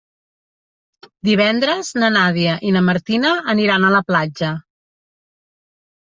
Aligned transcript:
Divendres 1.27 1.91
na 2.03 2.07
Nàdia 2.15 2.55
i 2.69 2.71
na 2.77 2.81
Martina 2.87 3.33
aniran 3.53 3.85
a 3.85 3.91
la 3.97 4.01
platja. 4.13 4.49